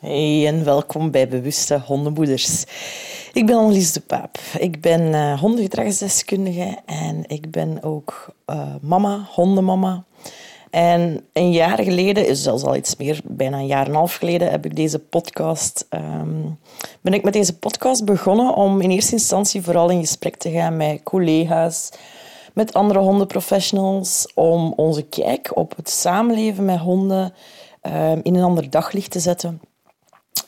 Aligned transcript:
Hey 0.00 0.46
en 0.46 0.64
welkom 0.64 1.10
bij 1.10 1.28
Bewuste 1.28 1.80
Hondenmoeders. 1.80 2.64
Ik 3.32 3.46
ben 3.46 3.56
Annelies 3.56 3.92
de 3.92 4.00
Paap. 4.00 4.38
Ik 4.58 4.80
ben 4.80 5.00
uh, 5.00 5.40
hondengedragsdeskundige 5.40 6.78
en 6.86 7.24
ik 7.26 7.50
ben 7.50 7.82
ook 7.82 8.34
uh, 8.50 8.74
mama, 8.80 9.28
hondenmama. 9.30 10.04
En 10.70 11.26
een 11.32 11.52
jaar 11.52 11.82
geleden, 11.82 12.36
zelfs 12.36 12.62
al 12.62 12.76
iets 12.76 12.96
meer, 12.96 13.20
bijna 13.24 13.58
een 13.58 13.66
jaar 13.66 13.84
en 13.84 13.90
een 13.90 13.96
half 13.96 14.14
geleden, 14.14 14.50
heb 14.50 14.64
ik 14.64 14.76
deze 14.76 14.98
podcast, 14.98 15.86
um, 15.90 16.58
ben 17.00 17.12
ik 17.12 17.22
met 17.22 17.32
deze 17.32 17.58
podcast 17.58 18.04
begonnen 18.04 18.54
om 18.54 18.80
in 18.80 18.90
eerste 18.90 19.12
instantie 19.12 19.62
vooral 19.62 19.90
in 19.90 20.00
gesprek 20.00 20.36
te 20.36 20.50
gaan 20.50 20.76
met 20.76 21.02
collega's, 21.02 21.90
met 22.52 22.74
andere 22.74 22.98
hondenprofessionals, 22.98 24.32
om 24.34 24.72
onze 24.72 25.02
kijk 25.02 25.56
op 25.56 25.76
het 25.76 25.90
samenleven 25.90 26.64
met 26.64 26.78
honden 26.78 27.34
um, 27.82 28.20
in 28.22 28.34
een 28.34 28.44
ander 28.44 28.70
daglicht 28.70 29.10
te 29.10 29.20
zetten. 29.20 29.60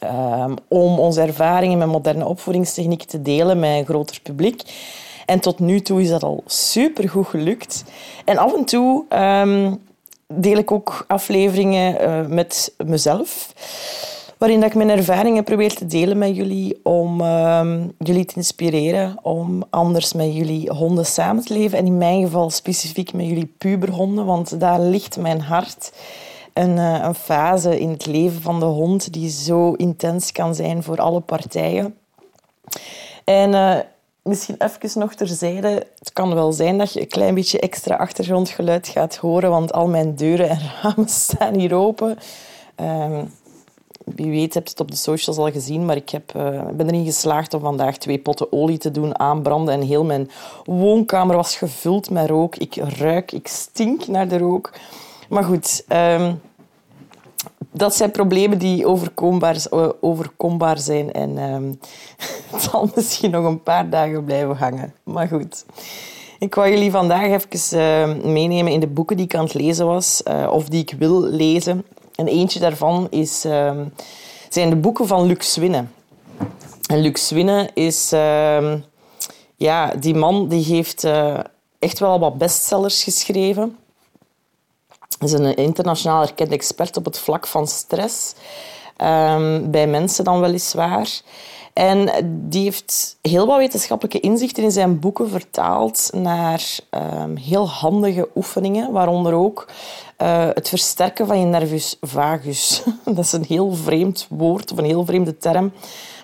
Um, 0.05 0.55
om 0.69 0.99
onze 0.99 1.21
ervaringen 1.21 1.79
met 1.79 1.89
moderne 1.89 2.27
opvoedingstechniek 2.27 3.03
te 3.03 3.23
delen 3.23 3.59
met 3.59 3.79
een 3.79 3.85
groter 3.85 4.21
publiek. 4.23 4.63
En 5.27 5.41
tot 5.41 5.59
nu 5.59 5.81
toe 5.81 6.03
is 6.03 6.09
dat 6.09 6.23
al 6.23 6.43
supergoed 6.47 7.27
gelukt. 7.27 7.85
En 8.25 8.39
af 8.39 8.55
en 8.55 8.65
toe 8.65 9.05
um, 9.11 9.81
deel 10.27 10.57
ik 10.57 10.71
ook 10.71 11.05
afleveringen 11.09 12.03
uh, 12.03 12.27
met 12.27 12.75
mezelf, 12.85 13.53
waarin 14.39 14.61
dat 14.61 14.69
ik 14.69 14.75
mijn 14.77 14.91
ervaringen 14.91 15.45
probeer 15.45 15.75
te 15.75 15.87
delen 15.87 16.19
met 16.19 16.37
jullie 16.37 16.81
om 16.83 17.21
um, 17.21 17.93
jullie 17.99 18.25
te 18.25 18.35
inspireren 18.37 19.19
om 19.23 19.63
anders 19.71 20.13
met 20.13 20.35
jullie 20.35 20.71
honden 20.71 21.07
samen 21.07 21.45
te 21.45 21.53
leven. 21.53 21.79
En 21.79 21.87
in 21.87 21.99
mijn 21.99 22.23
geval 22.23 22.51
specifiek 22.51 23.13
met 23.13 23.27
jullie 23.27 23.55
puberhonden, 23.59 24.25
want 24.25 24.61
daar 24.61 24.81
ligt 24.81 25.17
mijn 25.17 25.41
hart 25.41 25.93
een, 26.59 26.79
eh, 26.79 27.01
een 27.03 27.15
fase 27.15 27.81
in 27.81 27.91
het 27.91 28.07
leven 28.07 28.43
van 28.43 28.61
de 28.61 28.67
hond 28.67 29.13
die 29.13 29.31
zo 29.31 29.73
intens 29.73 30.33
kan 30.33 30.55
zijn 30.55 30.83
voor 30.83 30.97
alle 30.97 31.21
partijen. 31.21 31.99
En 33.25 33.53
uh, 33.53 33.79
misschien 34.23 34.57
even 34.59 35.01
nog 35.01 35.15
terzijde. 35.15 35.87
Het 35.99 36.13
kan 36.13 36.35
wel 36.35 36.53
zijn 36.53 36.79
dat 36.79 36.93
je 36.93 37.01
een 37.01 37.09
klein 37.09 37.35
beetje 37.35 37.61
extra 37.61 37.97
achtergrondgeluid 37.97 38.89
gaat 38.89 39.17
horen, 39.17 39.51
want 39.51 39.73
al 39.73 39.89
mijn 39.89 40.15
deuren 40.15 40.49
en 40.49 40.61
ramen 40.83 41.09
staan 41.09 41.55
hier 41.55 41.75
open. 41.75 42.19
Um, 42.81 43.33
wie 44.05 44.31
weet 44.31 44.55
hebt 44.55 44.69
het 44.69 44.81
op 44.81 44.91
de 44.91 44.97
socials 44.97 45.39
al 45.39 45.51
gezien, 45.51 45.85
maar 45.85 45.97
ik 45.97 46.11
heb, 46.11 46.35
uh, 46.37 46.67
ben 46.73 46.87
erin 46.87 47.05
geslaagd 47.05 47.55
om 47.55 47.61
vandaag 47.61 47.97
twee 47.97 48.19
potten 48.19 48.53
olie 48.53 48.79
te 48.79 48.91
doen 48.91 49.19
aanbranden. 49.19 49.75
En 49.75 49.83
heel 49.83 50.05
mijn 50.05 50.31
woonkamer 50.65 51.37
was 51.37 51.57
gevuld 51.57 52.11
met 52.11 52.29
rook. 52.29 52.57
Ik 52.57 52.75
ruik, 52.75 53.33
ik 53.33 53.49
stink 53.49 54.07
naar 54.07 54.29
de 54.29 54.39
rook. 54.39 54.73
Maar 55.29 55.45
goed, 55.45 55.85
um, 55.89 56.41
dat 57.79 57.95
zijn 57.95 58.11
problemen 58.11 58.59
die 58.59 58.87
overkombaar, 58.87 59.67
overkombaar 60.01 60.79
zijn. 60.79 61.13
En 61.13 61.39
um, 61.39 61.79
het 62.51 62.63
zal 62.63 62.91
misschien 62.95 63.31
nog 63.31 63.45
een 63.45 63.63
paar 63.63 63.91
dagen 63.91 64.25
blijven 64.25 64.57
hangen. 64.57 64.95
Maar 65.03 65.29
goed. 65.29 65.65
Ik 66.39 66.55
wou 66.55 66.71
jullie 66.71 66.91
vandaag 66.91 67.27
even 67.27 67.79
uh, 67.79 68.25
meenemen 68.25 68.73
in 68.73 68.81
de 68.81 68.87
boeken 68.87 69.17
die 69.17 69.25
ik 69.25 69.35
aan 69.35 69.45
het 69.45 69.55
lezen 69.55 69.87
was. 69.87 70.23
Uh, 70.29 70.49
of 70.53 70.69
die 70.69 70.81
ik 70.81 70.95
wil 70.99 71.21
lezen. 71.21 71.85
En 72.15 72.27
eentje 72.27 72.61
daarvan 72.61 73.07
is, 73.11 73.45
uh, 73.45 73.73
zijn 74.49 74.71
de 74.71 74.77
boeken 74.77 75.07
van 75.07 75.27
Luc 75.27 75.53
Swinne. 75.53 75.85
En 76.91 76.99
Luc 76.99 77.27
Swinne 77.27 77.71
is... 77.75 78.13
Ehm, 78.13 78.79
ja, 79.59 79.93
die 79.95 80.15
man 80.15 80.49
die 80.49 80.65
heeft 80.65 81.05
eh, 81.05 81.39
echt 81.79 81.99
wel 81.99 82.19
wat 82.19 82.39
bestsellers 82.39 83.03
geschreven 83.03 83.77
is 85.19 85.33
een 85.33 85.55
internationaal 85.55 86.23
erkend 86.23 86.53
expert 86.53 86.97
op 86.97 87.05
het 87.05 87.19
vlak 87.19 87.47
van 87.47 87.67
stress. 87.67 88.35
Um, 89.03 89.71
bij 89.71 89.87
mensen 89.87 90.25
dan 90.25 90.41
weliswaar. 90.41 91.21
En 91.73 92.11
die 92.49 92.63
heeft 92.63 93.17
heel 93.23 93.47
wat 93.47 93.57
wetenschappelijke 93.57 94.21
inzichten 94.21 94.63
in 94.63 94.71
zijn 94.71 94.99
boeken 94.99 95.31
vertaald 95.31 96.11
naar 96.13 96.79
um, 96.91 97.37
heel 97.37 97.69
handige 97.69 98.29
oefeningen, 98.35 98.93
waaronder 98.93 99.33
ook 99.33 99.69
uh, 100.23 100.49
het 100.55 100.69
versterken 100.69 101.27
van 101.27 101.41
je 101.41 101.47
nervus 101.47 101.97
vagus. 102.01 102.83
Dat 103.05 103.19
is 103.19 103.33
een 103.33 103.45
heel 103.49 103.75
vreemd 103.75 104.27
woord 104.31 104.73
of 104.73 104.79
een 104.79 104.85
heel 104.85 105.05
vreemde 105.05 105.37
term. 105.37 105.73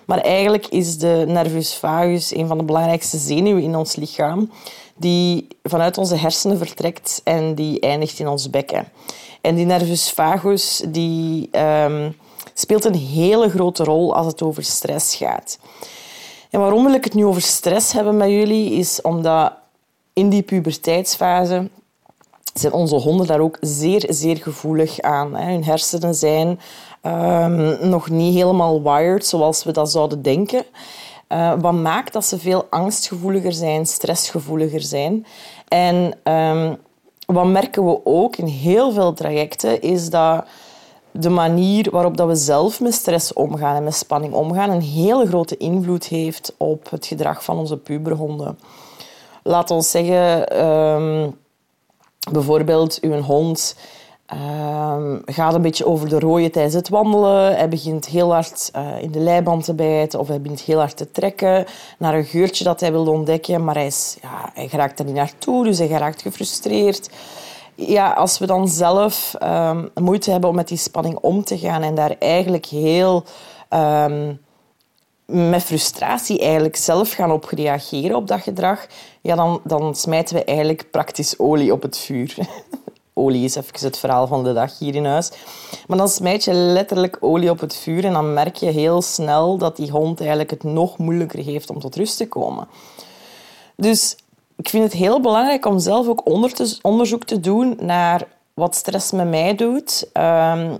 Maar 0.05 0.19
eigenlijk 0.19 0.67
is 0.67 0.97
de 0.97 1.23
nervus 1.27 1.75
vagus 1.75 2.35
een 2.35 2.47
van 2.47 2.57
de 2.57 2.63
belangrijkste 2.63 3.17
zenuwen 3.17 3.63
in 3.63 3.75
ons 3.75 3.95
lichaam 3.95 4.51
die 4.97 5.47
vanuit 5.63 5.97
onze 5.97 6.15
hersenen 6.15 6.57
vertrekt 6.57 7.21
en 7.23 7.55
die 7.55 7.79
eindigt 7.79 8.19
in 8.19 8.27
ons 8.27 8.49
bekken. 8.49 8.87
En 9.41 9.55
die 9.55 9.65
nervus 9.65 10.11
vagus 10.11 10.83
die, 10.87 11.49
um, 11.51 12.15
speelt 12.53 12.85
een 12.85 12.95
hele 12.95 13.49
grote 13.49 13.83
rol 13.83 14.15
als 14.15 14.25
het 14.25 14.41
over 14.41 14.63
stress 14.63 15.15
gaat. 15.15 15.59
En 16.49 16.59
waarom 16.59 16.83
wil 16.83 16.93
ik 16.93 17.03
het 17.03 17.13
nu 17.13 17.25
over 17.25 17.41
stress 17.41 17.91
hebben 17.91 18.17
met 18.17 18.29
jullie, 18.29 18.71
is 18.71 19.01
omdat 19.01 19.53
in 20.13 20.29
die 20.29 20.41
puberteitsfase 20.41 21.69
zijn 22.53 22.73
onze 22.73 22.95
honden 22.95 23.27
daar 23.27 23.39
ook 23.39 23.57
zeer, 23.61 24.05
zeer 24.09 24.37
gevoelig 24.37 25.01
aan. 25.01 25.37
Hun 25.37 25.63
hersenen 25.63 26.15
zijn 26.15 26.59
um, 27.03 27.89
nog 27.89 28.09
niet 28.09 28.33
helemaal 28.33 28.81
wired 28.81 29.25
zoals 29.25 29.63
we 29.63 29.71
dat 29.71 29.91
zouden 29.91 30.21
denken. 30.21 30.65
Uh, 31.29 31.53
wat 31.59 31.73
maakt 31.73 32.13
dat 32.13 32.25
ze 32.25 32.39
veel 32.39 32.67
angstgevoeliger 32.69 33.53
zijn, 33.53 33.85
stressgevoeliger 33.85 34.81
zijn. 34.81 35.25
En 35.67 36.17
um, 36.33 36.77
wat 37.25 37.45
merken 37.45 37.85
we 37.85 37.99
ook 38.03 38.35
in 38.35 38.45
heel 38.45 38.91
veel 38.91 39.13
trajecten, 39.13 39.81
is 39.81 40.09
dat 40.09 40.45
de 41.11 41.29
manier 41.29 41.91
waarop 41.91 42.17
dat 42.17 42.27
we 42.27 42.35
zelf 42.35 42.79
met 42.79 42.93
stress 42.93 43.33
omgaan 43.33 43.75
en 43.75 43.83
met 43.83 43.95
spanning 43.95 44.33
omgaan 44.33 44.69
een 44.69 44.81
hele 44.81 45.27
grote 45.27 45.57
invloed 45.57 46.05
heeft 46.05 46.53
op 46.57 46.89
het 46.89 47.05
gedrag 47.05 47.43
van 47.43 47.57
onze 47.57 47.77
puberhonden. 47.77 48.59
Laat 49.43 49.71
ons 49.71 49.91
zeggen, 49.91 50.65
um, 50.65 51.37
bijvoorbeeld 52.31 52.97
uw 53.01 53.21
hond 53.21 53.75
Um, 54.33 55.21
gaat 55.25 55.53
een 55.53 55.61
beetje 55.61 55.85
over 55.85 56.09
de 56.09 56.19
rode 56.19 56.49
tijdens 56.49 56.73
het 56.73 56.89
wandelen. 56.89 57.55
Hij 57.55 57.69
begint 57.69 58.05
heel 58.05 58.33
hard 58.33 58.71
uh, 58.75 59.01
in 59.01 59.11
de 59.11 59.19
leiband 59.19 59.63
te 59.63 59.73
bijten 59.73 60.19
of 60.19 60.27
hij 60.27 60.41
begint 60.41 60.61
heel 60.61 60.79
hard 60.79 60.97
te 60.97 61.11
trekken 61.11 61.65
naar 61.97 62.13
een 62.13 62.25
geurtje 62.25 62.63
dat 62.63 62.79
hij 62.79 62.91
wil 62.91 63.07
ontdekken, 63.07 63.63
maar 63.63 63.75
hij, 63.75 63.85
is, 63.85 64.17
ja, 64.21 64.51
hij 64.53 64.67
geraakt 64.67 64.99
er 64.99 65.05
niet 65.05 65.15
naartoe, 65.15 65.63
dus 65.63 65.77
hij 65.77 65.87
raakt 65.87 66.21
gefrustreerd. 66.21 67.09
Ja, 67.75 68.13
als 68.13 68.39
we 68.39 68.45
dan 68.45 68.67
zelf 68.67 69.33
um, 69.43 69.89
moeite 69.93 70.31
hebben 70.31 70.49
om 70.49 70.55
met 70.55 70.67
die 70.67 70.77
spanning 70.77 71.17
om 71.21 71.43
te 71.43 71.57
gaan 71.57 71.81
en 71.81 71.95
daar 71.95 72.15
eigenlijk 72.19 72.65
heel 72.65 73.23
um, 73.69 74.39
met 75.25 75.63
frustratie 75.63 76.39
eigenlijk 76.39 76.75
zelf 76.75 77.11
gaan 77.11 77.31
op 77.31 77.43
reageren 77.43 78.15
op 78.15 78.27
dat 78.27 78.41
gedrag, 78.41 78.87
ja, 79.21 79.35
dan, 79.35 79.61
dan 79.63 79.95
smijten 79.95 80.35
we 80.35 80.43
eigenlijk 80.43 80.91
praktisch 80.91 81.39
olie 81.39 81.73
op 81.73 81.81
het 81.81 81.97
vuur. 81.97 82.35
olie 83.17 83.43
is 83.43 83.55
even 83.55 83.73
het 83.79 83.97
verhaal 83.97 84.27
van 84.27 84.43
de 84.43 84.53
dag 84.53 84.79
hier 84.79 84.95
in 84.95 85.05
huis. 85.05 85.31
Maar 85.87 85.97
dan 85.97 86.09
smijt 86.09 86.43
je 86.43 86.53
letterlijk 86.53 87.17
olie 87.19 87.49
op 87.49 87.59
het 87.59 87.75
vuur 87.75 88.05
en 88.05 88.13
dan 88.13 88.33
merk 88.33 88.55
je 88.55 88.69
heel 88.69 89.01
snel 89.01 89.57
dat 89.57 89.75
die 89.75 89.91
hond 89.91 90.19
eigenlijk 90.19 90.49
het 90.49 90.63
nog 90.63 90.97
moeilijker 90.97 91.43
heeft 91.43 91.69
om 91.69 91.79
tot 91.79 91.95
rust 91.95 92.17
te 92.17 92.27
komen. 92.27 92.67
Dus 93.75 94.17
ik 94.55 94.69
vind 94.69 94.83
het 94.83 94.93
heel 94.93 95.21
belangrijk 95.21 95.65
om 95.65 95.79
zelf 95.79 96.07
ook 96.07 96.29
onderzoek 96.81 97.23
te 97.23 97.39
doen 97.39 97.77
naar 97.79 98.27
wat 98.53 98.75
stress 98.75 99.11
met 99.11 99.29
mij 99.29 99.55
doet, 99.55 100.09
um, 100.13 100.77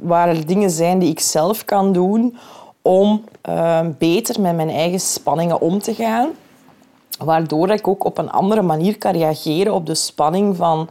waar 0.00 0.28
er 0.28 0.46
dingen 0.46 0.70
zijn 0.70 0.98
die 0.98 1.10
ik 1.10 1.20
zelf 1.20 1.64
kan 1.64 1.92
doen 1.92 2.38
om 2.82 3.24
um, 3.48 3.96
beter 3.98 4.40
met 4.40 4.56
mijn 4.56 4.70
eigen 4.70 5.00
spanningen 5.00 5.60
om 5.60 5.78
te 5.78 5.94
gaan, 5.94 6.30
waardoor 7.18 7.70
ik 7.70 7.88
ook 7.88 8.04
op 8.04 8.18
een 8.18 8.30
andere 8.30 8.62
manier 8.62 8.98
kan 8.98 9.12
reageren 9.12 9.74
op 9.74 9.86
de 9.86 9.94
spanning 9.94 10.56
van 10.56 10.88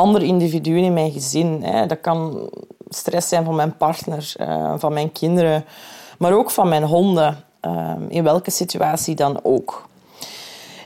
andere 0.00 0.24
individuen 0.24 0.84
in 0.84 0.92
mijn 0.92 1.12
gezin. 1.12 1.62
Hè. 1.62 1.86
Dat 1.86 2.00
kan 2.00 2.50
stress 2.88 3.28
zijn 3.28 3.44
van 3.44 3.54
mijn 3.54 3.76
partner, 3.76 4.34
uh, 4.40 4.74
van 4.76 4.92
mijn 4.92 5.12
kinderen, 5.12 5.64
maar 6.18 6.32
ook 6.32 6.50
van 6.50 6.68
mijn 6.68 6.82
honden, 6.82 7.44
uh, 7.66 7.92
in 8.08 8.24
welke 8.24 8.50
situatie 8.50 9.14
dan 9.14 9.40
ook. 9.42 9.88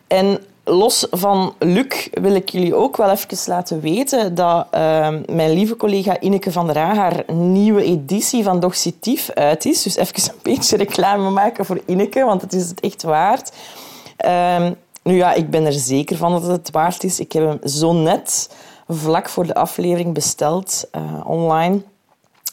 En 0.06 0.38
los 0.64 1.06
van 1.10 1.54
Luc 1.58 2.08
wil 2.12 2.34
ik 2.34 2.48
jullie 2.48 2.74
ook 2.74 2.96
wel 2.96 3.10
even 3.10 3.38
laten 3.46 3.80
weten 3.80 4.34
dat 4.34 4.66
uh, 4.74 5.08
mijn 5.26 5.52
lieve 5.52 5.76
collega 5.76 6.20
Ineke 6.20 6.52
van 6.52 6.66
der 6.66 6.78
Aa 6.78 6.94
haar 6.94 7.24
nieuwe 7.32 7.82
editie 7.82 8.44
van 8.44 8.60
Doxitief 8.60 9.30
uit 9.30 9.64
is. 9.64 9.82
Dus 9.82 9.96
even 9.96 10.32
een 10.32 10.38
beetje 10.42 10.76
reclame 10.76 11.30
maken 11.30 11.64
voor 11.64 11.80
Ineke, 11.86 12.24
want 12.24 12.40
het 12.40 12.52
is 12.52 12.68
het 12.68 12.80
echt 12.80 13.02
waard. 13.02 13.52
Ehm, 14.16 14.72
nu 15.02 15.16
ja, 15.16 15.32
ik 15.32 15.50
ben 15.50 15.66
er 15.66 15.72
zeker 15.72 16.16
van 16.16 16.32
dat 16.32 16.46
het 16.46 16.70
waard 16.70 17.04
is. 17.04 17.20
Ik 17.20 17.32
heb 17.32 17.44
hem 17.44 17.68
zo 17.68 17.92
net 17.92 18.48
vlak 18.88 19.28
voor 19.28 19.46
de 19.46 19.54
aflevering 19.54 20.14
besteld 20.14 20.88
uh, 20.92 21.20
online. 21.26 21.82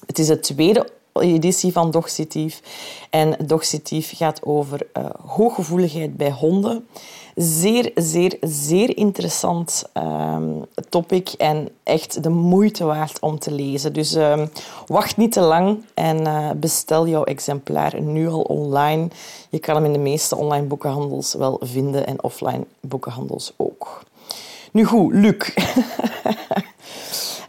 Het 0.05 0.19
is 0.19 0.27
het 0.27 0.43
tweede 0.43 0.89
editie 1.13 1.71
van 1.71 1.91
Doxitief. 1.91 2.61
En 3.09 3.35
Doxitief 3.45 4.17
gaat 4.17 4.43
over 4.43 4.87
uh, 4.97 5.05
hooggevoeligheid 5.25 6.17
bij 6.17 6.31
honden. 6.31 6.87
Zeer, 7.35 7.91
zeer, 7.95 8.37
zeer 8.41 8.97
interessant 8.97 9.83
um, 9.93 10.65
topic 10.89 11.29
en 11.29 11.69
echt 11.83 12.23
de 12.23 12.29
moeite 12.29 12.85
waard 12.85 13.19
om 13.19 13.39
te 13.39 13.51
lezen. 13.51 13.93
Dus 13.93 14.13
um, 14.13 14.49
wacht 14.87 15.17
niet 15.17 15.31
te 15.31 15.39
lang 15.39 15.85
en 15.93 16.21
uh, 16.21 16.51
bestel 16.55 17.07
jouw 17.07 17.23
exemplaar 17.23 18.01
nu 18.01 18.27
al 18.27 18.41
online. 18.41 19.07
Je 19.49 19.59
kan 19.59 19.75
hem 19.75 19.85
in 19.85 19.93
de 19.93 19.99
meeste 19.99 20.35
online 20.35 20.65
boekenhandels 20.65 21.33
wel 21.33 21.59
vinden 21.63 22.07
en 22.07 22.23
offline 22.23 22.65
boekenhandels 22.79 23.53
ook. 23.57 24.03
Nu 24.71 24.85
goed, 24.85 25.13
Luc. 25.13 25.53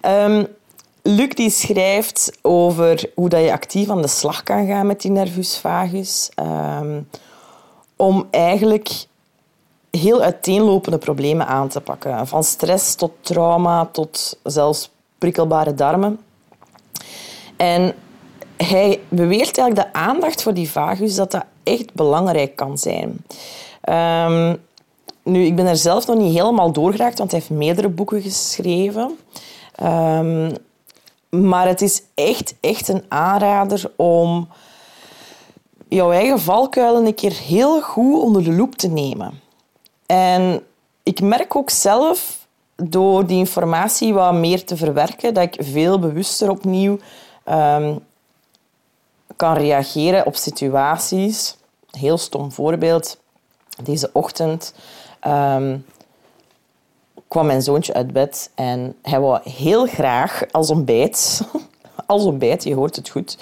um, 0.07 0.47
Luc 1.03 1.35
die 1.35 1.51
schrijft 1.51 2.39
over 2.43 3.11
hoe 3.15 3.29
dat 3.29 3.43
je 3.43 3.53
actief 3.53 3.91
aan 3.91 4.03
de 4.03 4.09
slag 4.09 4.43
kan 4.43 4.67
gaan 4.67 4.87
met 4.87 5.01
die 5.01 5.11
nervus 5.11 5.59
vagus. 5.59 6.31
Um, 6.81 7.09
om 7.97 8.27
eigenlijk 8.31 9.07
heel 9.91 10.23
uiteenlopende 10.23 10.99
problemen 10.99 11.47
aan 11.47 11.69
te 11.69 11.81
pakken. 11.81 12.27
Van 12.27 12.45
stress 12.45 12.95
tot 12.95 13.13
trauma 13.21 13.87
tot 13.87 14.39
zelfs 14.43 14.91
prikkelbare 15.19 15.75
darmen. 15.75 16.21
En 17.57 17.95
hij 18.57 19.01
beweert 19.09 19.59
eigenlijk 19.59 19.93
de 19.93 19.99
aandacht 19.99 20.43
voor 20.43 20.55
die 20.55 20.71
vagus 20.71 21.15
dat 21.15 21.31
dat 21.31 21.45
echt 21.63 21.95
belangrijk 21.95 22.57
kan 22.57 22.79
zijn. 22.79 23.25
Um, 23.89 24.61
nu, 25.23 25.45
ik 25.45 25.57
ben 25.57 25.67
er 25.67 25.77
zelf 25.77 26.07
nog 26.07 26.17
niet 26.17 26.37
helemaal 26.37 26.73
doorgeraakt, 26.73 27.19
want 27.19 27.31
hij 27.31 27.41
heeft 27.41 27.53
meerdere 27.53 27.89
boeken 27.89 28.23
geschreven. 28.23 29.19
Um, 29.83 30.57
maar 31.29 31.69
het 31.69 31.83
is 31.83 32.03
echt, 32.15 32.55
echt 32.61 32.89
een 32.89 33.05
aanrader 33.09 33.93
om 33.97 34.49
jouw 35.89 36.13
eigen 36.13 36.41
valkuilen 36.41 37.07
een 37.07 37.15
keer 37.15 37.33
heel 37.33 37.83
goed 37.83 38.23
onder 38.23 38.45
de 38.45 38.53
loep 38.53 38.75
te 38.75 38.89
nemen. 38.89 39.41
En 40.07 40.63
ik 41.03 41.21
merk 41.21 41.57
ook 41.57 41.71
zelf, 41.71 42.47
door 42.77 43.27
die 43.27 43.39
informatie 43.39 44.15
wat 44.15 44.35
meer 44.35 44.65
te 44.65 44.77
verwerken, 44.77 45.35
dat 45.35 45.43
ik 45.43 45.57
veel 45.59 45.99
bewuster 45.99 46.51
opnieuw 46.51 46.99
um, 47.49 47.99
kan 49.37 49.55
reageren 49.55 50.27
op 50.27 50.37
situaties. 50.37 51.57
Heel 51.91 52.19
stom 52.19 52.53
voorbeeld. 52.53 53.21
Deze 53.83 54.11
ochtend 54.13 54.75
um, 55.27 55.85
kwam 57.29 57.47
mijn 57.47 57.63
zoontje 57.63 57.95
uit 57.95 58.13
bed 58.13 58.51
en 58.55 58.97
hij 59.03 59.21
wou 59.21 59.41
heel 59.51 59.87
graag 59.87 60.43
als 60.51 60.71
ontbijt, 60.71 61.43
als 62.07 62.25
ontbijt, 62.25 62.65
je 62.65 62.75
hoort 62.75 62.97
het 62.97 63.09
goed, 63.09 63.39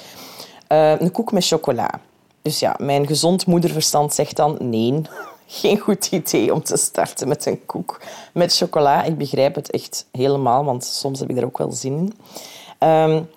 uh, 0.69 1.01
een 1.01 1.11
koek 1.11 1.33
met 1.33 1.47
chocola. 1.47 2.01
Dus 2.43 2.59
ja, 2.59 2.75
mijn 2.79 3.07
gezond 3.07 3.47
moederverstand 3.47 4.15
zegt 4.15 4.37
dan 4.37 4.57
nee, 4.61 5.01
geen 5.47 5.79
goed 5.79 6.07
idee 6.07 6.55
om 6.55 6.63
te 6.63 6.77
starten 6.77 7.29
met 7.29 7.47
een 7.47 7.67
koek 7.67 8.01
met 8.33 8.57
chocola. 8.57 9.03
Ik 9.03 9.19
begrijp 9.19 9.55
het 9.55 9.71
echt 9.71 10.07
helemaal, 10.13 10.65
want 10.65 10.85
soms 10.85 11.21
heb 11.21 11.31
ik 11.31 11.37
er 11.37 11.45
ook 11.45 11.59
wel 11.59 11.73
zin 11.73 11.97
in. 11.99 12.89
Um, 12.89 13.29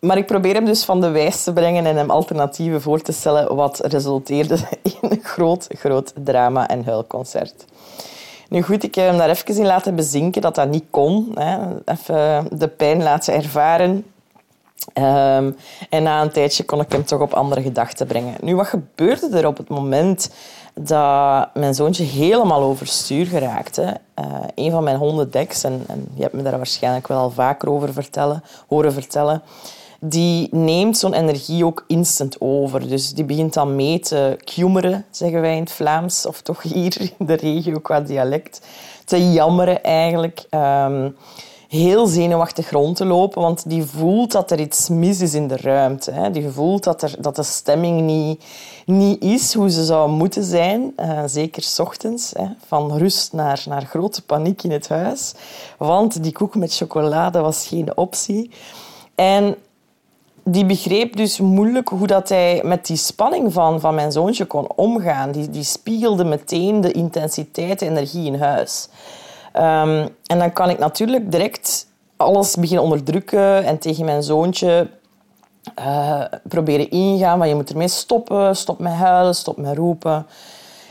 maar 0.00 0.16
ik 0.16 0.26
probeer 0.26 0.54
hem 0.54 0.64
dus 0.64 0.84
van 0.84 1.00
de 1.00 1.10
wijs 1.10 1.44
te 1.44 1.52
brengen 1.52 1.86
en 1.86 1.96
hem 1.96 2.10
alternatieven 2.10 2.82
voor 2.82 3.00
te 3.00 3.12
stellen, 3.12 3.54
wat 3.54 3.80
resulteerde 3.86 4.54
in 5.00 5.10
een 5.10 5.20
groot, 5.22 5.66
groot 5.68 6.12
drama- 6.24 6.68
en 6.68 6.84
huilconcert. 6.84 7.64
Nu 8.48 8.62
goed, 8.62 8.82
ik 8.82 8.94
heb 8.94 9.06
hem 9.06 9.18
daar 9.18 9.28
even 9.28 9.56
in 9.56 9.66
laten 9.66 9.94
bezinken 9.94 10.42
dat 10.42 10.54
dat 10.54 10.68
niet 10.68 10.84
kon. 10.90 11.32
Hè. 11.34 11.58
Even 11.84 12.48
de 12.58 12.68
pijn 12.68 13.02
laten 13.02 13.34
ervaren. 13.34 14.04
Um, 14.94 15.56
en 15.90 16.02
na 16.02 16.22
een 16.22 16.30
tijdje 16.30 16.64
kon 16.64 16.80
ik 16.80 16.92
hem 16.92 17.04
toch 17.04 17.20
op 17.20 17.32
andere 17.32 17.62
gedachten 17.62 18.06
brengen. 18.06 18.34
Nu, 18.40 18.56
wat 18.56 18.66
gebeurde 18.66 19.38
er 19.38 19.46
op 19.46 19.56
het 19.56 19.68
moment 19.68 20.30
dat 20.74 21.48
mijn 21.54 21.74
zoontje 21.74 22.04
helemaal 22.04 22.62
overstuur 22.62 23.26
geraakte? 23.26 23.82
Uh, 24.18 24.24
een 24.54 24.70
van 24.70 24.84
mijn 24.84 24.96
honden, 24.96 25.30
Dex, 25.30 25.64
en, 25.64 25.84
en, 25.88 26.08
je 26.14 26.22
hebt 26.22 26.34
me 26.34 26.42
daar 26.42 26.56
waarschijnlijk 26.56 27.08
wel 27.08 27.18
al 27.18 27.30
vaker 27.30 27.70
over 27.70 27.92
vertellen, 27.92 28.42
horen 28.68 28.92
vertellen, 28.92 29.42
die 29.98 30.48
neemt 30.50 30.98
zo'n 30.98 31.14
energie 31.14 31.64
ook 31.64 31.84
instant 31.86 32.36
over. 32.40 32.88
Dus 32.88 33.12
die 33.12 33.24
begint 33.24 33.54
dan 33.54 33.76
mee 33.76 33.98
te 33.98 34.38
kjoemeren, 34.44 35.04
zeggen 35.10 35.40
wij 35.40 35.54
in 35.54 35.62
het 35.62 35.72
Vlaams, 35.72 36.26
of 36.26 36.40
toch 36.40 36.62
hier 36.62 37.10
in 37.18 37.26
de 37.26 37.34
regio 37.34 37.78
qua 37.78 38.00
dialect, 38.00 38.60
te 39.04 39.32
jammeren 39.32 39.82
eigenlijk. 39.82 40.44
Um, 40.50 41.16
heel 41.68 42.06
zenuwachtig 42.06 42.70
rond 42.70 42.96
te 42.96 43.04
lopen, 43.04 43.42
want 43.42 43.68
die 43.68 43.84
voelt 43.84 44.32
dat 44.32 44.50
er 44.50 44.60
iets 44.60 44.88
mis 44.88 45.20
is 45.20 45.34
in 45.34 45.48
de 45.48 45.56
ruimte. 45.56 46.10
Hè. 46.10 46.30
Die 46.30 46.48
voelt 46.48 46.84
dat, 46.84 47.02
er, 47.02 47.14
dat 47.20 47.36
de 47.36 47.42
stemming 47.42 48.00
niet, 48.00 48.44
niet 48.86 49.22
is 49.22 49.54
hoe 49.54 49.70
ze 49.70 49.84
zou 49.84 50.10
moeten 50.10 50.44
zijn. 50.44 50.92
Uh, 50.96 51.22
zeker 51.26 51.62
s 51.62 51.78
ochtends, 51.78 52.32
hè. 52.36 52.46
van 52.66 52.96
rust 52.96 53.32
naar, 53.32 53.64
naar 53.68 53.82
grote 53.84 54.24
paniek 54.24 54.62
in 54.62 54.70
het 54.70 54.88
huis. 54.88 55.34
Want 55.78 56.22
die 56.22 56.32
koek 56.32 56.54
met 56.54 56.76
chocolade 56.76 57.40
was 57.40 57.66
geen 57.66 57.96
optie. 57.96 58.50
En 59.14 59.56
die 60.50 60.64
begreep 60.64 61.16
dus 61.16 61.40
moeilijk 61.40 61.88
hoe 61.88 62.06
dat 62.06 62.28
hij 62.28 62.60
met 62.64 62.86
die 62.86 62.96
spanning 62.96 63.52
van, 63.52 63.80
van 63.80 63.94
mijn 63.94 64.12
zoontje 64.12 64.44
kon 64.44 64.66
omgaan. 64.74 65.30
Die, 65.30 65.50
die 65.50 65.62
spiegelde 65.62 66.24
meteen 66.24 66.80
de 66.80 66.92
intensiteit 66.92 67.82
en 67.82 67.88
energie 67.88 68.26
in 68.26 68.40
huis. 68.40 68.88
Um, 69.56 70.08
en 70.26 70.38
dan 70.38 70.52
kan 70.52 70.70
ik 70.70 70.78
natuurlijk 70.78 71.30
direct 71.30 71.86
alles 72.16 72.54
beginnen 72.54 72.84
onderdrukken 72.84 73.64
en 73.64 73.78
tegen 73.78 74.04
mijn 74.04 74.22
zoontje 74.22 74.90
uh, 75.78 76.24
proberen 76.42 76.90
ingaan. 76.90 77.38
Maar 77.38 77.48
je 77.48 77.54
moet 77.54 77.70
ermee 77.70 77.88
stoppen, 77.88 78.56
stop 78.56 78.78
met 78.78 78.92
huilen, 78.92 79.34
stop 79.34 79.56
met 79.56 79.76
roepen. 79.76 80.26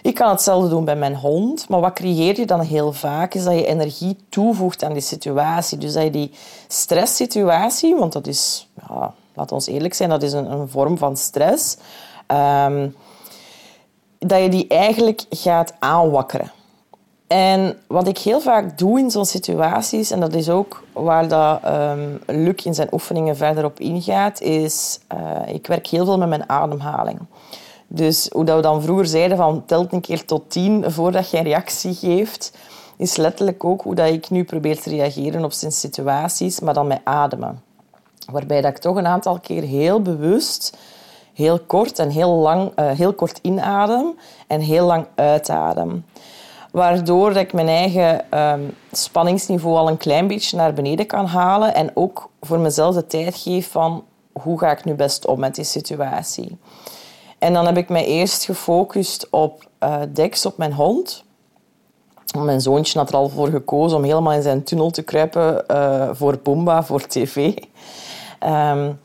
Ik 0.01 0.15
kan 0.15 0.30
hetzelfde 0.30 0.69
doen 0.69 0.86
bij 0.86 0.95
mijn 0.95 1.15
hond, 1.15 1.69
maar 1.69 1.80
wat 1.80 1.94
creëer 1.94 2.39
je 2.39 2.45
dan 2.45 2.59
heel 2.59 2.94
vaak 2.94 3.33
is 3.33 3.44
dat 3.44 3.54
je 3.54 3.65
energie 3.65 4.18
toevoegt 4.30 4.83
aan 4.83 4.94
die 4.94 5.01
situatie. 5.01 5.77
Dus 5.77 5.94
dat 5.94 6.04
je 6.04 6.09
die 6.09 6.31
stresssituatie, 6.68 7.95
want 7.95 8.13
dat 8.13 8.27
is 8.27 8.68
ja, 8.88 9.13
laat 9.38 9.51
ons 9.51 9.68
eerlijk 9.68 9.94
zijn, 9.94 10.10
dat 10.10 10.24
is 10.24 10.34
een, 10.34 10.51
een 10.51 10.69
vorm 10.69 10.98
van 10.98 11.18
stress. 11.18 11.78
Um, 12.28 12.95
dat 14.19 14.42
je 14.42 14.50
die 14.50 14.68
eigenlijk 14.68 15.25
gaat 15.30 15.74
aanwakkeren. 15.80 16.51
En 17.28 17.78
wat 17.88 18.07
ik 18.07 18.18
heel 18.18 18.39
vaak 18.39 18.78
doe 18.78 19.00
in 19.00 19.12
zo'n 19.12 19.25
situaties, 19.25 20.12
en 20.12 20.19
dat 20.19 20.34
is 20.34 20.50
ook 20.50 20.84
waar 20.94 21.28
dat, 21.28 21.60
um, 21.66 22.19
Luc 22.25 22.66
in 22.66 22.74
zijn 22.74 22.88
oefeningen 22.92 23.36
verder 23.36 23.66
op 23.66 23.80
ingaat, 23.80 24.42
is 24.42 25.00
uh, 25.13 25.54
ik 25.54 25.68
werk 25.68 25.88
heel 25.88 26.06
veel 26.06 26.18
met 26.18 26.30
mijn 26.30 26.50
ademhaling. 26.50 27.19
Dus 27.88 28.30
hoe 28.31 28.45
dat 28.45 28.56
we 28.56 28.62
dan 28.62 28.81
vroeger 28.81 29.06
zeiden 29.06 29.38
van 29.38 29.66
telt 29.66 29.94
een 29.94 30.01
keer 30.01 30.25
tot 30.25 30.50
tien 30.51 30.92
voordat 30.92 31.30
je 31.30 31.38
een 31.38 31.44
reactie 31.44 31.94
geeft, 31.94 32.57
is 32.98 33.16
letterlijk 33.16 33.63
ook 33.63 33.81
hoe 33.81 33.95
dat 33.95 34.10
ik 34.10 34.30
nu 34.30 34.44
probeer 34.44 34.81
te 34.81 34.90
reageren 34.90 35.44
op 35.44 35.51
zijn 35.51 35.72
situaties, 35.72 36.60
maar 36.60 36.74
dan 36.74 36.88
met 36.88 37.01
ademen. 37.04 37.62
Waarbij 38.31 38.62
dat 38.62 38.71
ik 38.71 38.77
toch 38.77 38.95
een 38.95 39.07
aantal 39.07 39.39
keer 39.39 39.63
heel 39.63 40.01
bewust, 40.01 40.77
heel 41.33 41.59
kort 41.59 42.00
en 42.00 42.09
heel 42.09 42.31
lang, 42.31 42.71
uh, 42.79 42.91
heel 42.91 43.13
kort 43.13 43.40
inadem 43.42 44.18
en 44.47 44.59
heel 44.59 44.85
lang 44.85 45.06
uitadem. 45.16 46.06
Waardoor 46.71 47.33
dat 47.33 47.44
ik 47.44 47.54
mijn 47.54 47.68
eigen 47.68 48.40
um, 48.40 48.75
spanningsniveau 48.92 49.78
al 49.78 49.87
een 49.87 49.97
klein 49.97 50.28
beetje 50.28 50.57
naar 50.57 50.73
beneden 50.73 51.06
kan 51.06 51.25
halen 51.25 51.75
en 51.75 51.92
ook 51.94 52.30
voor 52.42 52.59
mezelf 52.59 52.95
de 52.95 53.07
tijd 53.07 53.35
geef 53.35 53.71
van 53.71 54.04
hoe 54.31 54.59
ga 54.59 54.71
ik 54.71 54.85
nu 54.85 54.94
best 54.94 55.25
om 55.25 55.40
met 55.40 55.56
die 55.56 55.63
situatie. 55.63 56.57
En 57.40 57.54
dan 57.54 57.66
heb 57.66 57.78
ik 57.78 57.90
mij 57.90 58.06
eerst 58.06 58.44
gefocust 58.44 59.30
op 59.30 59.68
uh, 59.83 59.95
Dex, 60.13 60.45
op 60.45 60.57
mijn 60.57 60.73
hond. 60.73 61.23
Mijn 62.37 62.61
zoontje 62.61 62.99
had 62.99 63.09
er 63.09 63.16
al 63.16 63.30
voor 63.30 63.47
gekozen 63.47 63.97
om 63.97 64.04
helemaal 64.04 64.33
in 64.33 64.42
zijn 64.42 64.63
tunnel 64.63 64.90
te 64.90 65.02
kruipen 65.02 65.63
uh, 65.71 66.09
voor 66.11 66.37
Pumba, 66.37 66.83
voor 66.83 67.07
tv. 67.07 67.54
Um, 68.44 68.99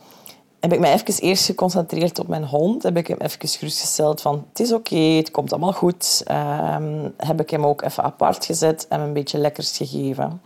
heb 0.61 0.73
ik 0.73 0.81
me 0.81 0.89
even 0.89 1.23
eerst 1.23 1.45
geconcentreerd 1.45 2.19
op 2.19 2.29
mijn 2.29 2.45
hond. 2.45 2.83
Heb 2.83 2.97
ik 2.97 3.07
hem 3.07 3.19
even 3.19 3.49
gerustgesteld 3.49 4.21
van 4.21 4.45
het 4.49 4.61
is 4.61 4.73
oké, 4.73 4.97
het 4.97 5.31
komt 5.31 5.53
allemaal 5.53 5.73
goed. 5.73 6.25
Um, 6.31 7.15
heb 7.17 7.41
ik 7.41 7.51
hem 7.51 7.67
ook 7.67 7.83
even 7.83 8.03
apart 8.03 8.45
gezet 8.45 8.87
en 8.89 9.01
een 9.01 9.13
beetje 9.13 9.39
lekkers 9.39 9.77
gegeven. 9.77 10.43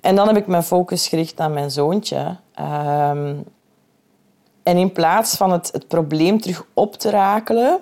En 0.00 0.16
dan 0.16 0.26
heb 0.26 0.36
ik 0.36 0.46
mijn 0.46 0.62
focus 0.62 1.08
gericht 1.08 1.36
naar 1.36 1.50
mijn 1.50 1.70
zoontje. 1.70 2.36
Um, 2.60 3.44
en 4.62 4.76
in 4.76 4.92
plaats 4.92 5.36
van 5.36 5.52
het, 5.52 5.68
het 5.72 5.88
probleem 5.88 6.40
terug 6.40 6.66
op 6.74 6.94
te 6.94 7.10
rakelen, 7.10 7.78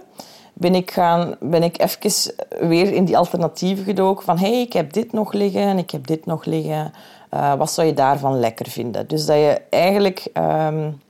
ben 0.53 0.75
ik, 0.75 0.91
gaan, 0.91 1.37
ben 1.41 1.63
ik 1.63 1.81
even 1.81 2.35
weer 2.61 2.93
in 2.93 3.05
die 3.05 3.19
alternatieven 3.19 3.85
gedoken. 3.85 4.25
Van 4.25 4.39
hey, 4.39 4.61
ik 4.61 4.73
heb 4.73 4.93
dit 4.93 5.13
nog 5.13 5.33
liggen 5.33 5.63
en 5.63 5.79
ik 5.79 5.91
heb 5.91 6.07
dit 6.07 6.27
nog 6.27 6.45
liggen. 6.45 6.93
Uh, 7.35 7.55
wat 7.55 7.71
zou 7.71 7.87
je 7.87 7.95
daarvan 7.95 8.39
lekker 8.39 8.67
vinden? 8.69 9.09
Dus 9.09 9.27
dat 9.27 9.37
je 9.37 9.61
eigenlijk 9.71 10.29
um, 10.35 11.01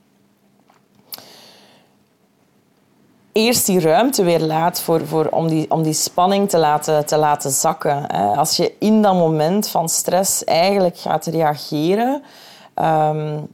eerst 3.31 3.65
die 3.65 3.79
ruimte 3.79 4.23
weer 4.23 4.39
laat 4.39 4.81
voor, 4.81 5.07
voor, 5.07 5.25
om, 5.25 5.47
die, 5.47 5.71
om 5.71 5.83
die 5.83 5.93
spanning 5.93 6.49
te 6.49 6.57
laten, 6.57 7.05
te 7.05 7.17
laten 7.17 7.51
zakken. 7.51 8.07
Als 8.37 8.57
je 8.57 8.75
in 8.79 9.01
dat 9.01 9.13
moment 9.13 9.67
van 9.67 9.89
stress 9.89 10.43
eigenlijk 10.43 10.97
gaat 10.97 11.25
reageren, 11.25 12.23
um, 12.75 13.47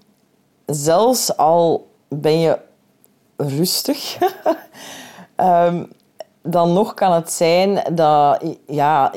zelfs 0.66 1.38
al 1.38 1.88
ben 2.08 2.40
je 2.40 2.60
rustig. 3.38 4.18
Ehm, 5.36 5.84
dan 6.42 6.74
nog 6.74 6.94
kan 6.94 7.12
het 7.12 7.32
zijn 7.32 7.84
dat... 7.94 8.44
Ja, 8.68 9.12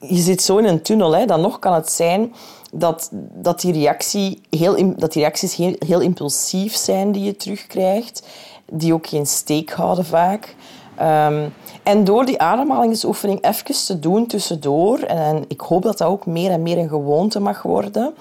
je 0.00 0.20
zit 0.20 0.42
zo 0.42 0.56
in 0.56 0.64
een 0.64 0.82
tunnel. 0.82 1.16
Hè, 1.16 1.26
dan 1.26 1.40
nog 1.40 1.58
kan 1.58 1.74
het 1.74 1.90
zijn 1.90 2.34
dat, 2.72 3.08
dat, 3.12 3.60
die, 3.60 3.72
reactie 3.72 4.40
heel, 4.50 4.94
dat 4.96 5.12
die 5.12 5.22
reacties 5.22 5.54
heel, 5.78 6.00
impulsief 6.00 6.76
zijn 6.76 7.12
die 7.12 7.24
je 7.24 7.36
terugkrijgt. 7.36 8.26
Die 8.72 8.94
ook 8.94 9.06
geen 9.06 9.26
steek 9.26 9.70
houden 9.70 10.04
vaak. 10.04 10.56
Um, 11.00 11.54
en 11.82 12.04
door 12.04 12.24
die 12.24 12.40
ademhalingsoefening 12.40 13.44
even 13.44 13.86
te 13.86 13.98
doen 13.98 14.26
tussendoor, 14.26 14.98
en 14.98 15.44
ik 15.48 15.60
hoop 15.60 15.82
dat 15.82 15.98
dat 15.98 16.08
ook 16.08 16.26
meer 16.26 16.50
en 16.50 16.62
meer 16.62 16.78
een 16.78 16.88
gewoonte 16.88 17.40
mag 17.40 17.62
worden, 17.62 18.14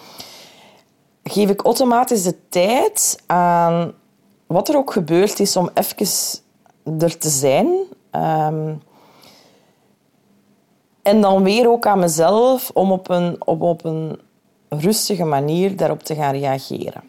geef 1.23 1.49
ik 1.49 1.61
automatisch 1.61 2.23
de 2.23 2.35
tijd 2.49 3.23
aan 3.25 3.93
wat 4.47 4.69
er 4.69 4.77
ook 4.77 4.91
gebeurd 4.91 5.39
is 5.39 5.55
om 5.55 5.69
even 5.73 6.07
er 6.99 7.17
te 7.17 7.29
zijn. 7.29 7.67
Ehm, 8.11 8.73
en 11.07 11.21
dan 11.21 11.43
weer 11.43 11.69
ook 11.69 11.85
aan 11.85 11.99
mezelf 11.99 12.71
om 12.73 12.91
op 12.91 13.09
een, 13.09 13.35
op, 13.39 13.61
op 13.61 13.85
een 13.85 14.19
rustige 14.69 15.23
manier 15.23 15.75
daarop 15.75 16.03
te 16.03 16.15
gaan 16.15 16.35
reageren. 16.35 17.03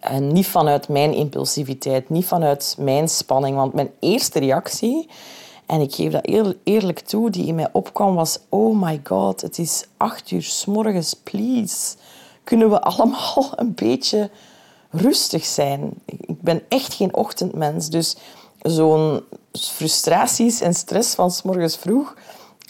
En 0.00 0.32
niet 0.32 0.46
vanuit 0.46 0.88
mijn 0.88 1.14
impulsiviteit, 1.14 2.08
niet 2.08 2.26
vanuit 2.26 2.76
mijn 2.78 3.08
spanning. 3.08 3.56
Want 3.56 3.72
mijn 3.72 3.90
eerste 3.98 4.38
reactie, 4.38 5.08
en 5.66 5.80
ik 5.80 5.94
geef 5.94 6.12
dat 6.12 6.28
eerlijk 6.64 6.98
toe, 6.98 7.30
die 7.30 7.46
in 7.46 7.54
mij 7.54 7.68
opkwam, 7.72 8.14
was: 8.14 8.38
Oh 8.48 8.82
my 8.82 9.00
god, 9.04 9.40
het 9.40 9.58
is 9.58 9.84
acht 9.96 10.30
uur 10.30 10.42
s 10.42 10.64
morgens, 10.64 11.14
please. 11.14 11.96
Kunnen 12.44 12.70
we 12.70 12.80
allemaal 12.80 13.52
een 13.56 13.74
beetje 13.74 14.30
rustig 14.90 15.44
zijn? 15.44 15.92
Ik 16.04 16.40
ben 16.40 16.62
echt 16.68 16.94
geen 16.94 17.14
ochtendmens, 17.14 17.88
dus 17.88 18.16
zo'n 18.60 19.20
frustraties 19.52 20.60
en 20.60 20.74
stress 20.74 21.14
van 21.14 21.30
s 21.30 21.42
morgens 21.42 21.76
vroeg 21.76 22.14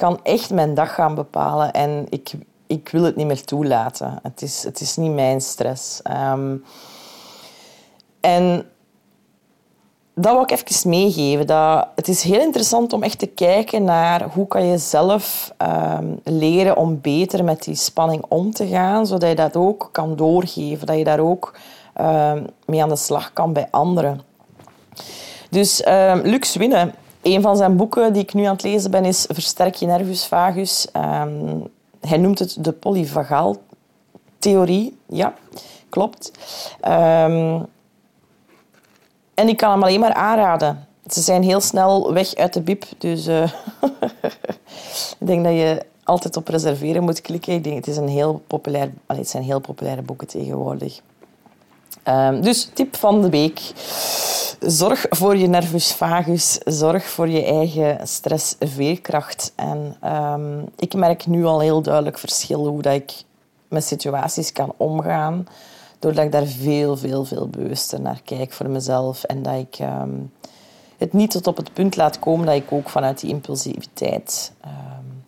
kan 0.03 0.21
echt 0.23 0.51
mijn 0.51 0.75
dag 0.75 0.95
gaan 0.95 1.15
bepalen. 1.15 1.73
En 1.73 2.07
ik, 2.09 2.33
ik 2.67 2.89
wil 2.89 3.03
het 3.03 3.17
niet 3.17 3.27
meer 3.27 3.45
toelaten. 3.45 4.19
Het 4.23 4.43
is, 4.43 4.63
het 4.63 4.81
is 4.81 4.97
niet 4.97 5.13
mijn 5.13 5.41
stress. 5.41 6.01
Um, 6.33 6.65
en 8.21 8.67
dat 10.15 10.33
wil 10.33 10.43
ik 10.43 10.51
even 10.51 10.91
meegeven. 10.91 11.47
Dat 11.47 11.89
het 11.95 12.09
is 12.09 12.23
heel 12.23 12.41
interessant 12.41 12.93
om 12.93 13.03
echt 13.03 13.19
te 13.19 13.27
kijken 13.27 13.85
naar 13.85 14.23
hoe 14.23 14.47
kan 14.47 14.67
je 14.67 14.79
zelf 14.79 15.53
um, 15.99 16.21
leren 16.25 16.77
om 16.77 17.01
beter 17.01 17.45
met 17.45 17.63
die 17.65 17.75
spanning 17.75 18.25
om 18.29 18.53
te 18.53 18.67
gaan, 18.67 19.07
zodat 19.07 19.29
je 19.29 19.35
dat 19.35 19.57
ook 19.57 19.89
kan 19.93 20.17
doorgeven, 20.17 20.87
dat 20.87 20.99
je 20.99 21.05
daar 21.05 21.21
ook 21.21 21.57
um, 22.01 22.47
mee 22.67 22.83
aan 22.83 22.89
de 22.89 22.97
slag 22.97 23.33
kan 23.33 23.53
bij 23.53 23.69
anderen. 23.71 24.21
Dus 25.51 25.87
um, 25.87 26.21
Lux 26.21 26.57
Winnen, 26.57 26.95
een 27.23 27.43
van 27.43 27.57
zijn 27.57 27.77
boeken 27.77 28.13
die 28.13 28.23
ik 28.23 28.35
nu 28.35 28.45
aan 28.45 28.53
het 28.53 28.63
lezen 28.63 28.91
ben, 28.91 29.05
is 29.05 29.27
Versterk 29.29 29.75
je 29.75 29.87
nervus 29.87 30.27
vagus. 30.27 30.89
hij 32.01 32.19
noemt 32.19 32.39
het 32.39 32.57
de 32.61 32.73
polyvagaal-theorie. 32.73 34.99
Ja, 35.07 35.35
klopt. 35.89 36.31
En 39.35 39.49
ik 39.49 39.57
kan 39.57 39.71
hem 39.71 39.83
alleen 39.83 40.01
maar 40.01 40.15
aanraden. 40.15 40.87
Ze 41.07 41.21
zijn 41.21 41.43
heel 41.43 41.61
snel 41.61 42.13
weg 42.13 42.35
uit 42.35 42.53
de 42.53 42.61
bib. 42.61 42.85
Dus 42.99 43.27
uh, 43.27 43.43
ik 45.21 45.27
denk 45.27 45.45
dat 45.45 45.53
je 45.53 45.83
altijd 46.05 46.37
op 46.37 46.49
reserveren 46.49 47.03
moet 47.03 47.21
klikken. 47.21 47.55
Ik 47.55 47.65
denk, 47.65 47.77
het, 47.77 47.87
is 47.87 47.97
een 47.97 48.09
heel 48.09 48.43
populair, 48.47 48.93
het 49.07 49.29
zijn 49.29 49.43
heel 49.43 49.61
populaire 49.61 50.03
boeken 50.03 50.27
tegenwoordig. 50.27 51.01
Um, 52.09 52.41
dus 52.41 52.71
tip 52.75 52.97
van 52.97 53.23
de 53.23 53.31
week. 53.31 53.73
Zorg 54.67 55.07
voor 55.11 55.37
je 55.37 55.47
nervus 55.47 55.93
vagus. 55.93 56.59
Zorg 56.65 57.05
voor 57.05 57.29
je 57.29 57.45
eigen 57.45 58.07
stressveerkracht. 58.09 59.53
En 59.57 59.97
um, 60.05 60.69
ik 60.77 60.95
merk 60.95 61.27
nu 61.27 61.45
al 61.45 61.61
heel 61.61 61.83
duidelijk 61.83 62.19
verschil 62.19 62.67
hoe 62.67 62.83
dat 62.83 62.95
ik 62.95 63.13
met 63.69 63.85
situaties 63.85 64.53
kan 64.53 64.73
omgaan 64.77 65.47
doordat 65.99 66.25
ik 66.25 66.33
daar 66.33 66.47
veel, 66.47 66.97
veel, 66.97 67.25
veel 67.25 67.49
bewuster 67.49 68.01
naar 68.01 68.21
kijk 68.25 68.53
voor 68.53 68.71
mezelf. 68.71 69.25
En 69.25 69.43
dat 69.43 69.55
ik 69.55 69.77
ehm, 69.79 70.11
het 70.99 71.13
niet 71.13 71.31
tot 71.31 71.47
op 71.47 71.57
het 71.57 71.73
punt 71.73 71.97
laat 71.97 72.19
komen 72.19 72.47
dat 72.47 72.55
ik 72.55 72.73
ook 72.73 72.89
vanuit 72.89 73.21
die 73.21 73.31
impulsiviteit 73.31 74.53
um, 74.65 75.25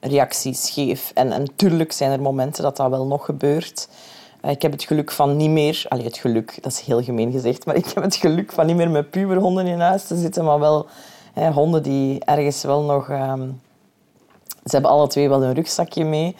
reacties 0.00 0.70
geef. 0.70 1.10
En, 1.14 1.28
natuurlijk 1.28 1.92
zijn 1.92 2.10
er 2.10 2.22
momenten 2.22 2.62
dat 2.62 2.76
dat 2.76 2.90
wel 2.90 3.06
nog 3.06 3.24
gebeurt. 3.24 3.88
Uh, 4.44 4.50
ik 4.50 4.62
heb 4.62 4.72
het 4.72 4.84
geluk 4.84 5.10
van 5.10 5.36
niet 5.36 5.50
meer... 5.50 5.84
Allee, 5.88 6.04
het 6.04 6.16
geluk, 6.16 6.58
dat 6.62 6.72
is 6.72 6.80
heel 6.80 7.02
gemeen 7.02 7.32
gezegd. 7.32 7.66
Maar 7.66 7.74
ik 7.74 7.86
heb 7.94 8.02
het 8.04 8.16
geluk 8.16 8.52
van 8.52 8.66
niet 8.66 8.76
meer 8.76 8.90
met 8.90 9.10
puberhonden 9.10 9.66
in 9.66 9.80
huis 9.80 10.04
te 10.04 10.16
zitten. 10.16 10.44
Maar 10.44 10.58
wel 10.58 10.86
honden 11.52 11.82
die 11.82 12.24
ergens 12.24 12.62
wel 12.62 12.82
nog... 12.82 13.08
Um, 13.10 13.60
ze 14.64 14.70
hebben 14.70 14.90
alle 14.90 15.06
twee 15.06 15.28
wel 15.28 15.42
een 15.44 15.54
rugzakje 15.54 16.04
mee. 16.04 16.36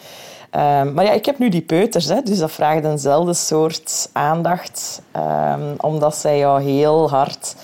Ehm, 0.50 0.92
maar 0.92 1.04
ja, 1.04 1.12
ik 1.12 1.24
heb 1.24 1.38
nu 1.38 1.48
die 1.48 1.62
peuters, 1.62 2.04
hè, 2.04 2.22
dus 2.22 2.38
dat 2.38 2.50
vraagt 2.50 2.84
eenzelfde 2.84 3.34
soort 3.34 4.10
aandacht. 4.12 5.02
Um, 5.16 5.74
omdat 5.76 6.16
zij 6.16 6.38
jou 6.38 6.62
heel 6.62 7.10
hard 7.10 7.56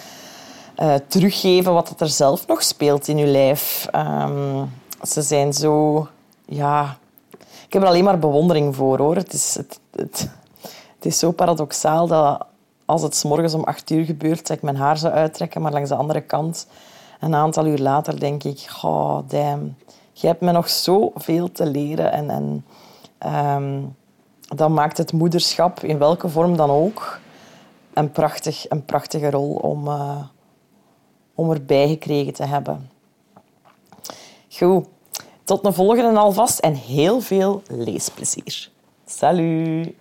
uh, 0.82 0.94
teruggeven 1.06 1.73
wat 1.73 2.00
er 2.00 2.09
zelf 2.09 2.47
nog 2.47 2.62
speelt 2.62 3.09
in 3.09 3.16
je 3.16 3.26
lijf. 3.26 3.88
Ze 5.02 5.23
zijn 5.23 5.52
zo... 5.52 6.06
Ja... 6.47 6.99
Ik 7.66 7.76
heb 7.76 7.82
er 7.85 7.88
alleen 7.88 8.04
maar 8.04 8.18
bewondering 8.18 8.76
voor, 8.76 8.99
hoor. 8.99 9.16
Het 9.16 9.32
is, 9.32 9.54
het, 9.54 9.80
het, 10.00 10.30
is 11.00 11.19
zo 11.19 11.30
paradoxaal 11.30 12.07
dat 12.07 12.47
als 12.85 13.02
het 13.02 13.16
s 13.16 13.25
morgens 13.25 13.54
om 13.54 13.64
acht 13.64 13.90
uur 13.90 14.04
gebeurt, 14.04 14.47
dat 14.47 14.57
ik 14.57 14.62
mijn 14.62 14.76
haar 14.76 14.99
zou 14.99 15.14
uittrekken, 15.14 15.62
maar 15.62 15.73
langs 15.73 15.88
de 15.88 15.95
andere 15.95 16.21
kant, 16.21 16.66
een 17.21 17.35
aantal 17.35 17.66
uur 17.66 17.78
later, 17.78 18.21
denk 18.21 18.45
ik... 18.45 18.69
Oh, 18.83 19.19
damn. 19.26 19.76
Je 20.12 20.26
hebt 20.26 20.40
me 20.40 20.52
nog 20.52 20.69
zoveel 20.69 21.52
te 21.52 21.66
leren 21.66 22.12
en... 22.12 22.30
en 22.30 22.64
Um, 23.26 23.97
dan 24.57 24.75
maakt 24.75 24.99
het 24.99 25.12
moederschap, 25.12 25.80
in 25.80 25.99
welke 25.99 26.28
vorm 26.28 26.57
dan 26.57 26.71
ook, 26.71 27.21
een, 27.95 28.11
prachtig, 28.11 28.71
een 28.71 28.85
prachtige 28.85 29.30
rol 29.30 29.54
om, 29.54 29.87
uh, 29.87 30.23
om 31.35 31.50
erbij 31.50 31.88
gekregen 31.88 32.33
te 32.33 32.45
hebben. 32.45 32.90
Goed, 34.49 34.87
tot 35.45 35.62
de 35.62 35.73
volgende 35.73 36.19
alvast 36.19 36.59
en 36.59 36.75
heel 36.75 37.21
veel 37.21 37.62
leesplezier. 37.69 38.70
Salut! 39.11 39.93